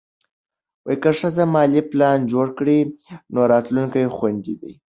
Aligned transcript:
که 1.01 1.09
ښځه 1.19 1.43
مالي 1.53 1.81
پلان 1.91 2.19
جوړ 2.31 2.47
کړي، 2.57 2.79
نو 3.33 3.39
راتلونکی 3.53 4.13
خوندي 4.15 4.55
دی. 4.61 4.73